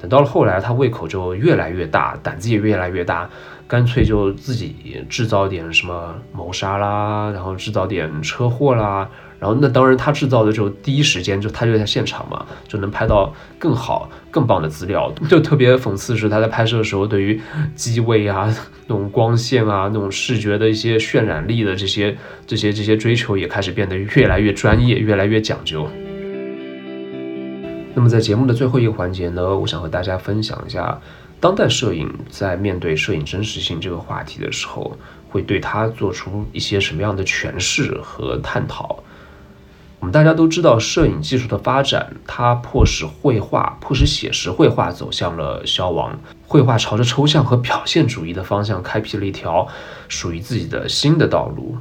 [0.00, 3.30] 等到了后来，他胃口就越来越大，胆子也越来越大，
[3.68, 9.08] 干脆就自己制造点什么谋杀啦，然后制造点车祸啦。
[9.46, 15.12] 然后那当然，他制造的就第一时间就他就在现场嘛，就能拍到更好、更棒的资料。
[15.28, 17.40] 就特别讽刺是，他在拍摄的时候，对于
[17.76, 18.52] 机位啊、
[18.88, 25.88] 那种光线啊、那种视觉的一些渲染力的这些、这些、这些追求，也开始变得越来越专业、越来越讲究。
[27.94, 31.00] 那么在节目的最后一个环节呢，我想和大家分享一下，
[31.38, 39.04] 当代摄影在面对摄影真实性这个话题的时候，会对它做出一些什么样的诠释和探讨。
[39.98, 49.66] 我们大家都知道，摄影技术的发展，它迫使绘画、迫使写实绘画走向了消亡，绘画朝着抽象和表现主义的方向开辟了一条
[50.06, 51.78] 属于自己的新的道路。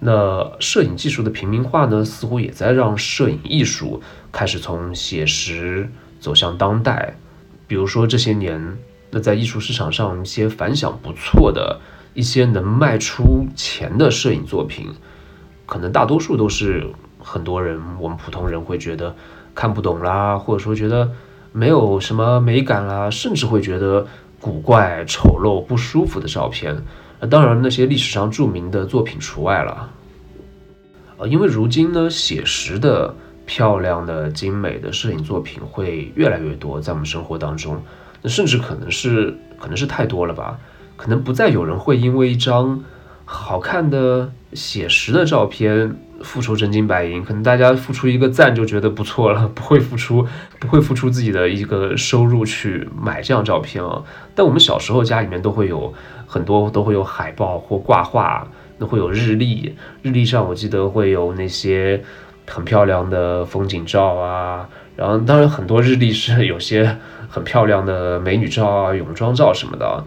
[0.00, 5.88] 那摄影技术的平民化呢，似乎也在让摄影艺术开始从写实
[6.20, 7.16] 走向当代。
[7.66, 8.76] 比如说这些年，
[9.10, 11.80] 那在艺术市场上一些反响不错的
[12.12, 14.92] 一些能卖出钱的摄影作品，
[15.64, 16.92] 可能大多数都是。
[17.28, 19.12] 很多人，我们普通人会觉得
[19.52, 21.10] 看不懂啦，或者说觉得
[21.50, 24.06] 没有什么美感啦，甚至会觉得
[24.40, 26.80] 古怪、丑陋、不舒服的照片。
[27.18, 29.90] 那当然，那些历史上著名的作品除外了。
[31.18, 33.12] 呃，因为如今呢，写实的、
[33.44, 37.82] 漂亮的、精美的摄影作品会越来越多，在我们生活当中，
[38.22, 40.60] 那甚至可能是可能是太多了吧。
[40.96, 42.84] 可能不再有人会因为一张
[43.24, 50.26] 好看的写实的照片付出真金白银，可能大家付出一个赞就觉得不错了， 不会付出
[50.58, 54.02] 不会付出自己的一个收入去买这样照片啊。
[54.34, 55.92] 但我们小时候家里面都会有
[56.26, 58.46] 很多都会有海报或挂画，
[58.78, 62.02] 那会有日历，日历上我记得会有那些
[62.46, 64.68] 很漂亮的风景照啊。
[64.96, 66.96] 然后，当然很多日历是有些
[67.28, 70.04] 很漂亮的美女照啊、泳装照什么的。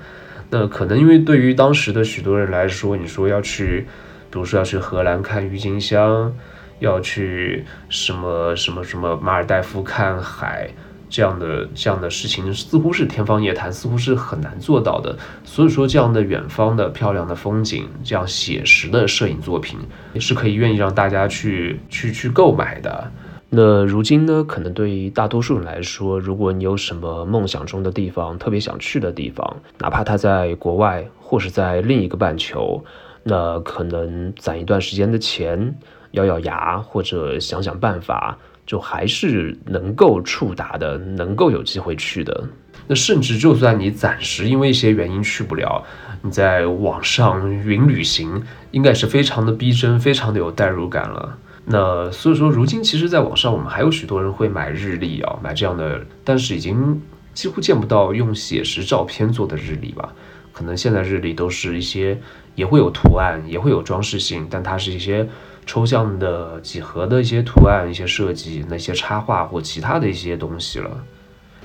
[0.50, 3.86] 那可能因为对于当时的许多人来说，你说要去，
[4.32, 6.34] 比如说要去荷兰看郁金香，
[6.80, 10.70] 要去什么什么什么马尔代夫看海，
[11.10, 15.18] 这样的这样的事情似乎是天方夜谭，似乎是很难做到的。
[15.44, 19.80] 所以说，这样的远方的漂亮的风景，这样写实的摄影作品，
[20.14, 23.12] 也是可以愿意让大家去去去购买的。
[23.52, 24.44] 那如今呢？
[24.48, 32.84] 可能对于大多数人来说，如果你有什么梦想中的地方，特别想去的地方，哪怕它在国外或是在另一个半球，
[33.24, 35.76] 那可能攒一段时间的钱，
[36.12, 42.46] 咬咬牙或者想想办法，就还是能够触达的，能够有机会去的。
[42.88, 45.84] 那甚至就算你暂时因为一些原因去不了，
[46.24, 51.38] 你在网上云旅行，应该是非常的逼真，非常的有代入感了。
[51.66, 57.00] 那所以说，如今其实，在网上我们还有许多人会买日历啊，买这样的，但是已经
[57.36, 60.12] 几乎见不到用写实照片做的日历吧？
[60.52, 62.20] 可能现在日历都是一些
[62.60, 65.26] 也会有图案，也会有装饰性，但它是一些
[65.66, 70.92] 抽象的几何的一些图案、一些设计、那些插画或其他的一些东西了。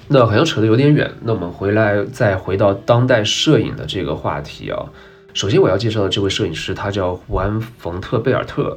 [0.06, 4.86] 那好像扯得有点远，那我们回来再回到当代摄影的这个话题啊。
[5.32, 8.76] 首先我要介绍的这位摄影师，他叫胡安·冯特贝尔特。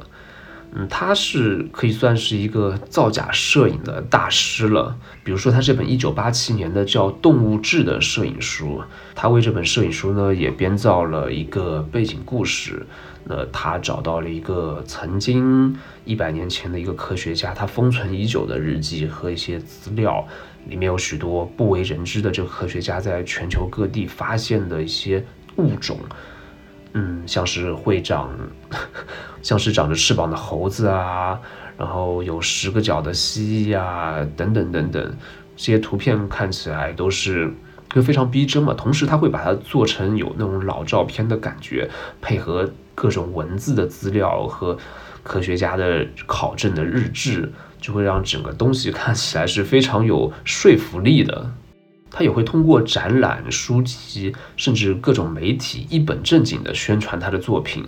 [0.80, 4.96] 嗯，他是可以算是一个造假摄影的大师了。
[5.24, 8.80] 比如说，他这本一九八七年的叫《动物志》的摄影书，
[9.12, 12.86] 他为这本摄影书呢也编造了一个背景故事。
[13.24, 20.24] 那他找到了一个曾经一百年前的一个科学家，他封存已久的日记和一些资料，
[20.68, 25.98] 里面有许多不为人知的这个科学家在全球各地发现的一些物种。
[26.92, 28.30] 嗯，像是会长。
[29.40, 31.38] 像是长着翅膀的猴子啊，
[31.78, 35.16] 然后有十个脚的蜥蜴啊，等等等等，
[35.56, 37.50] 这些图片看起来都是
[37.94, 38.74] 会非常逼真嘛。
[38.74, 41.88] 同时，他会把它做成有那种老照片的感觉，
[42.20, 44.76] 配合各种文字的资料和
[45.22, 51.48] 科学家的考证的日志，就会让整个东西看起来是非常有说服力的。
[52.10, 57.84] 他也会通过展览、书籍，甚至各种媒体，一本正经地宣传他的作品。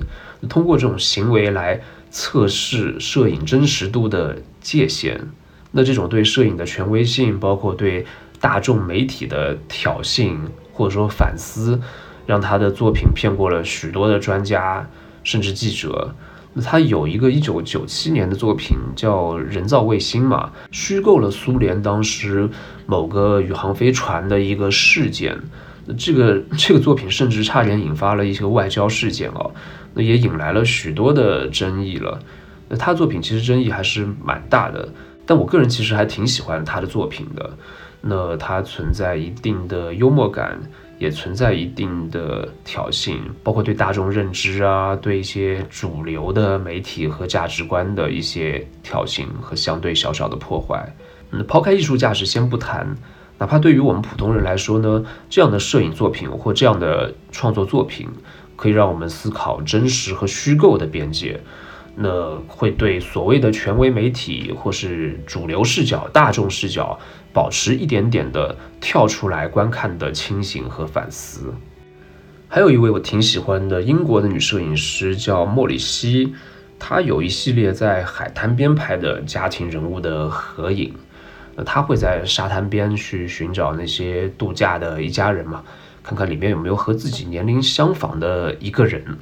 [0.49, 1.81] 通过这种行为来
[2.11, 5.29] 测试摄影真实度的界限。
[5.73, 8.05] 那这种对摄影的权威性，包括对
[8.41, 10.37] 大众媒体的挑衅
[10.73, 11.81] 或者说反思，
[12.27, 14.89] 让他的作品骗过了许多的专家，
[15.23, 16.15] 甚至记者。
[16.61, 22.49] 他有一个一九九七年的作品叫《人造卫星》嘛，虚构了苏联当时
[22.87, 25.39] 某个宇航飞船的一个事件。
[25.87, 29.51] 那这个 这个作品甚至差点引发了一些外交事件哦，
[29.95, 32.19] 那也引来了许多的争议了。
[32.69, 34.89] 那他作品其实争议还是蛮大的，
[35.27, 37.51] 但我个人其实还挺喜欢他的作品的。
[38.03, 40.61] 那他存在一定的幽默感。
[41.01, 50.95] 也存在一定的挑衅，包括对大众认知啊，对一些主流的媒体和价值观的一些挑衅和相对小小的破坏。
[51.31, 52.95] 嗯，抛开艺术价值先不谈，
[53.39, 58.07] 哪怕对于我们普通人来说呢，这样的摄影作品或这样的创作作品，
[58.55, 61.41] 可以让我们思考真实和虚构的边界。
[62.01, 66.99] 那会对所谓的权威媒体或是主流视角、大众视角。
[67.33, 71.55] 保持一点点的跳出来观看的清醒和反思。
[72.49, 76.35] 还有一位我挺喜欢的英国的女摄影师叫莫里西，
[76.77, 80.93] 她有一系列在海滩边拍的家庭人物的合影。
[81.55, 85.63] 那她会在沙滩边去寻找那些度假的一家人嘛，
[86.03, 89.19] 看看里面有没有和自己年龄相仿的一个人，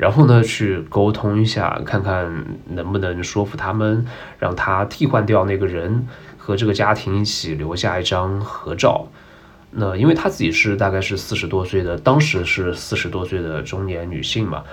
[0.00, 4.06] 然后呢去沟通一下，看看能不能说服他们，
[4.38, 6.06] 让他替换掉那个人。
[6.42, 9.06] 和这个家庭一起留下一张合照，
[9.70, 14.64] 那因为她自己是大概是四十多岁的，当时是四十多岁的中年女性嘛，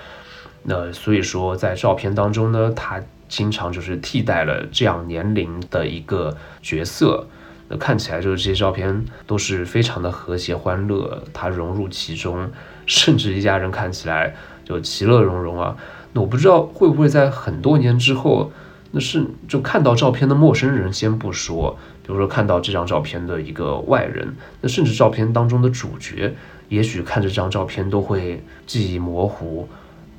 [0.64, 7.28] 那所以说在照片当中呢，她经常就是替代了这样年龄的一个角色，
[7.68, 12.50] 那看起来就是这些照片都是非常的和谐欢乐，她融入其中，
[12.88, 14.34] 甚至一家人看起来
[14.68, 15.78] 就其乐融融啊。
[16.14, 18.52] 那我不知道会不会在很多年之后。
[18.90, 26.34] 那是就看到照片的陌生人先不说，比如说看到这张照片的一个外人，那甚至照片当中的主角
[26.70, 29.68] 也许看这张照片都会记忆模糊，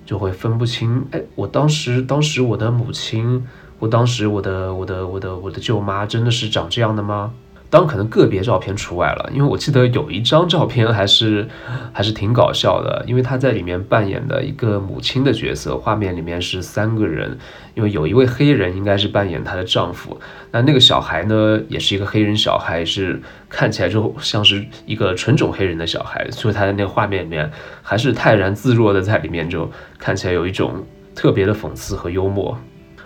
[0.04, 1.02] 就会分不清。
[1.12, 3.42] 哎，我当时，当时我的母亲，
[3.78, 7.32] 我当时我的我的我的我的舅妈真的是长这样的吗？
[7.70, 11.46] 当，可能个别照片除外了，因为我记得有一张照片还是
[11.92, 17.36] 还是挺搞笑的，因为他在里面扮演的一个母亲的角色，画面里面是三个人，
[17.74, 20.18] 因为有一位黑人应该是扮演她的丈夫，
[20.50, 27.50] 那那个小孩呢也是一个黑人小孩，是看起来就像是一个纯种黑人的小孩，所以他在那个画面里面
[27.82, 32.58] 还是泰然自若的在里面，就看起来有一种特别的讽刺和幽默。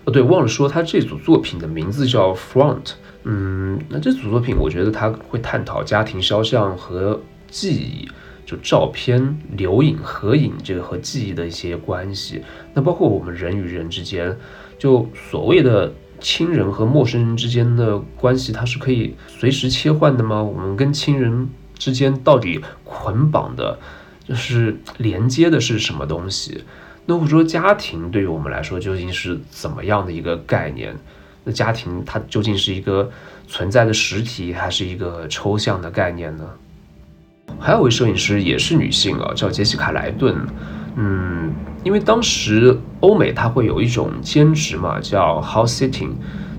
[0.05, 2.93] 哦，对，忘了说，他这组作品的名字叫 Front。
[3.25, 8.09] 嗯，那这组作品，我觉得他会探讨家庭肖像和记忆，
[8.45, 12.43] 就照片、留影、合影这个和记忆的一些关系。
[12.75, 14.37] 那包括我们人与人之间，
[14.79, 20.43] 就所谓的亲人和陌生人之间的关系，它是可以随时切换的吗？
[20.43, 21.49] 我们跟亲人
[21.79, 23.79] 之间到底捆绑的，
[24.27, 26.65] 就是连接的是什么东西？
[27.07, 30.97] 那或者说家庭对于我们来说究竟是怎么样的一个概念？
[31.45, 33.11] 那家庭它究竟是一个
[33.49, 36.45] 存在的实体，还是一个抽象的概念呢？
[37.59, 40.37] 还有位摄影师也是女性啊，叫杰西卡莱顿。
[40.97, 46.11] 嗯，因为当时欧美它会有一种兼职嘛，叫 house sitting，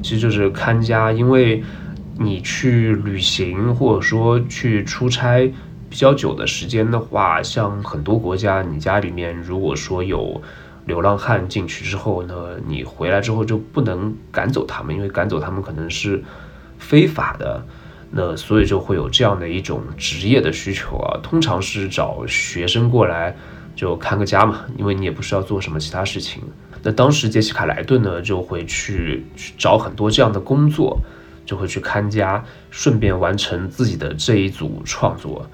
[0.01, 1.11] 其实就是看家。
[1.11, 1.63] 因为
[2.19, 5.51] 你去旅行或者说去出差
[5.89, 10.41] 比较久的时间的话，像很多国家，你家里面如果说有。
[10.86, 16.23] 流浪汉进去之后呢，你回来之后就不能赶走他们，因为赶走他们可能是
[16.77, 17.63] 非法的。
[18.11, 23.36] 那所以就会有这样的一种职业的需求啊，通常是找学生过来
[23.75, 26.43] 就看个家嘛，因为你也不需要做什么其他事情。
[26.84, 30.99] 那当时杰西卡莱顿呢就会去去找很多这样的工作，
[31.45, 35.49] 就会去看家，顺便完成自己的这一组创作。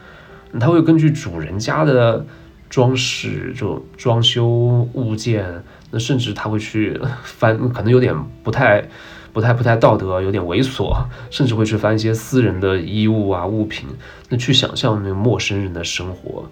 [0.59, 2.25] 他会根据主人家的。
[2.69, 4.47] 装饰就装修
[4.93, 8.87] 物件，那甚至他会去翻，可能有点不太、
[9.33, 10.95] 不太、不太道德，有点猥琐，
[11.31, 13.87] 甚至会去翻一些私人的衣物啊物品，
[14.29, 16.47] 那去想象那个陌生人的生活，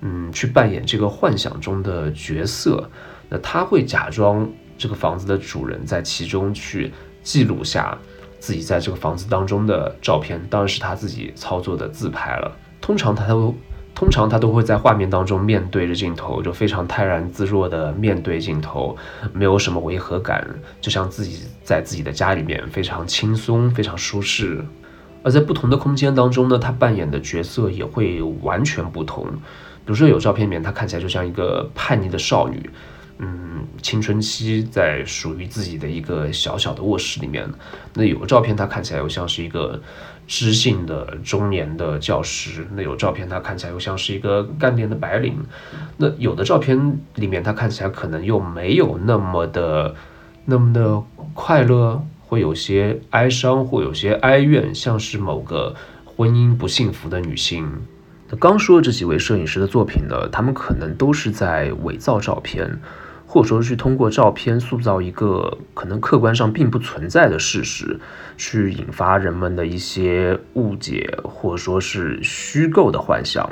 [0.00, 2.90] 嗯，去扮演这个幻想中的角色，
[3.28, 6.92] 那他会假装这个房子的主人，在其中去
[7.22, 7.96] 记录下
[8.40, 12.50] 自己在这个房子当中的照片，当然是他自己操作的自拍了。
[12.80, 13.54] 通常他都。
[13.94, 18.96] 通常他都会在画面当中面对着镜头，就非常泰然自若的面对镜头，
[19.32, 20.46] 没有什么违和感，
[20.80, 24.64] 就像自己在自己的家里面非常轻松、非常舒适。
[25.22, 29.24] 而在不同的空间当中呢，他扮演的角色也会完全不同。
[29.84, 32.70] 比如说有照片里面，他看起来就像一个叛逆的少女。
[33.18, 37.48] 嗯，青春期在属于自己的一个小小的卧室里面，
[37.94, 39.80] 那有个照片，他看起来又像是一个
[40.26, 45.34] 知性的中年的教师；那有照片，他看起来又像是一个干练的白领；
[45.96, 49.94] 那有的照片里面，他看起来可能又没有那么的
[50.44, 51.02] 那么的
[51.34, 57.70] 快乐，会有些哀伤，或有些哀怨，像是某个婚姻不幸福的女性。
[58.30, 62.80] 那刚说的这几位摄影师的作品呢，他们可能都是在伪造照片。
[63.32, 67.98] 或者说是通过照片塑造一个可能客观上并不存在的事实，
[68.36, 73.50] 去引发人们的一些误解，或者说是虚构的幻想。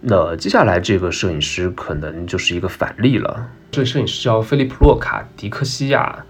[0.00, 3.48] 那接下来这个摄影师可能就是一个反例了。
[3.72, 6.24] 这个摄影师叫菲利普·洛卡迪克西亚，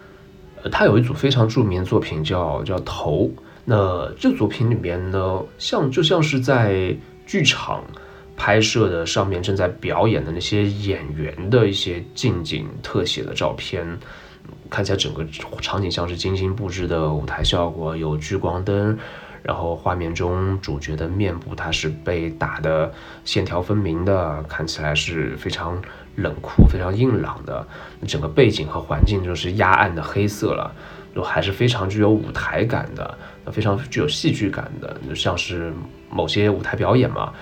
[0.62, 3.31] 呃，他有一组非常著名的作品叫叫头。
[3.66, 7.85] 那这作品里面呢，像就像是在剧场。
[8.43, 13.86] 拍摄的上面正在表演的那些演员的一些近景特写的照片，
[14.70, 15.22] 看起来整个
[15.61, 18.97] 场景像是精心布置的舞台效果，有聚光灯，
[19.43, 22.91] 然后画面中主角的面部它是被打的
[23.26, 25.78] 线条分明的，看起来是非常
[26.16, 27.66] 冷酷、非常硬朗的。
[28.09, 30.74] 整个背景和环境就是压暗的黑色了，
[31.14, 33.18] 就还是非常具有舞台感的，
[33.53, 35.72] 非常具有戏剧感的，像是
[36.11, 37.32] 某些舞台表演嘛。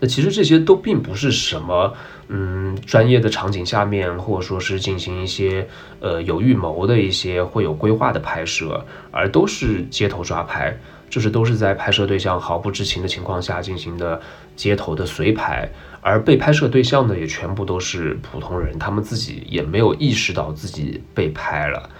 [0.00, 1.92] 那其实这些都并不是什么，
[2.28, 5.66] 嗯，专业的场景下面，或者说是进行一些
[6.00, 10.78] 呃有预谋的一些会有规划的拍摄，而都是街头抓拍，
[11.10, 14.20] 就是都是在拍摄对象毫不知情的情况下进行的
[14.54, 15.68] 街头的随拍，
[16.00, 21.90] 而被拍摄对象呢也全部都是普通人，他们自己也没有意识到自己被拍了。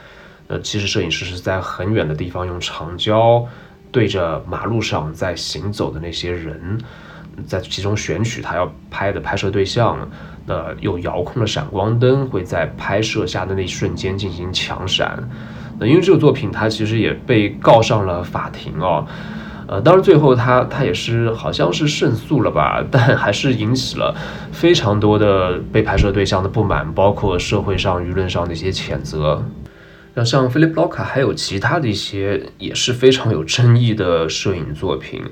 [0.48, 3.46] 呃，其实摄影师是在很远的地方用长焦
[3.92, 6.78] 对着马路上在行走的那些人。
[7.46, 9.96] 在其中选取他要拍的拍摄对象，
[10.44, 15.22] 那有遥控的闪光灯会在拍摄下的那一瞬间进行强闪。
[15.78, 19.06] 那因为这个作品，它其实也被告上了法庭哦。
[19.68, 24.12] 呃，当然最后他他也是好像是胜诉了吧，但还是引起了
[24.50, 29.40] 非常多的被拍摄对象的不满，包括社会上舆论上的一些谴责。
[30.14, 35.22] 那像 Philip Loca 还有其他的一些也是非常有争议的摄影作品。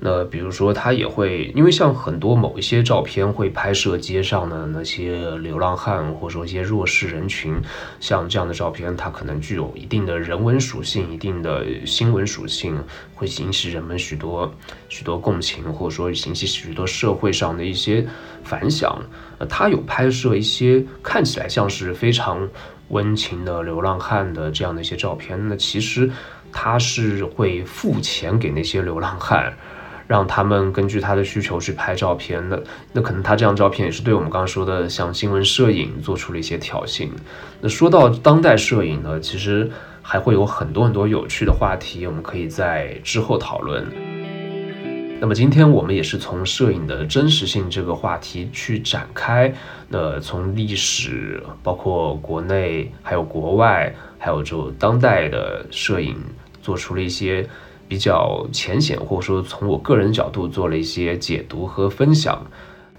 [0.00, 7.54] 那比如说，他也会因为像很多某一些照片会拍摄街上的那些流浪汉，或者说一些弱势人群，
[8.00, 12.76] 像这样的照片，它可能具有一定的人文属性、一定的新闻属性，
[13.14, 14.52] 会引起人们许多
[14.90, 18.06] 许多共情，或者说引起许多社会上的一些
[18.42, 19.00] 反响。
[19.38, 22.46] 呃，他有拍摄一些看起来像是非常
[22.94, 26.10] 温情的流浪汉的这样的一些照片，那其实
[26.50, 29.52] 他是会付钱给那些流浪汉。
[30.06, 37.08] 让他们根据他的需求去拍照片，的那可能他这张照片也是对我们刚刚说的像新闻摄影做出了一些挑衅。
[37.62, 39.70] 那说到当代摄影呢，其实
[40.02, 44.13] 还会有很多很多有趣的话题，我们可以在之后讨论。
[45.24, 49.50] 那么今天我们也是从摄影的真实性这个话题去展开，
[49.88, 56.14] 那从历史，包括国内还有国外，还有就当代的摄影，
[56.60, 57.48] 做出了一些。
[57.88, 62.46] 比较浅显，或者说从我个人角度做了一些解读和分享。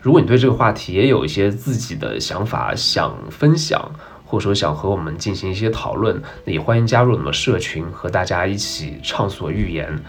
[0.02, 3.92] 如果你对这个话题也有一些自己的想法想分享，
[4.26, 10.00] 或者说想和我们进行一些讨论，那也欢迎加入我们的社群，和大家一起畅所欲言。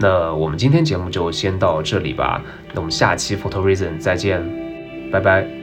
[0.00, 2.40] 那我们今天节目就先到这里吧，
[2.72, 4.42] 那我们下期 Photo Reason 再见，
[5.10, 5.57] 拜拜。